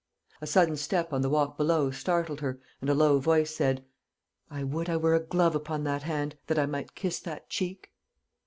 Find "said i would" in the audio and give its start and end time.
3.53-4.89